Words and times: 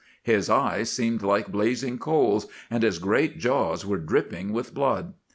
His 0.23 0.49
eyes 0.49 0.89
seemed 0.91 1.21
like 1.21 1.51
blazing 1.51 1.99
coals, 1.99 2.47
and 2.71 2.81
his 2.81 2.97
great 2.97 3.37
jaws 3.37 3.85
were 3.85 3.97
dripping 3.99 4.51
with 4.51 4.73
blood. 4.73 5.13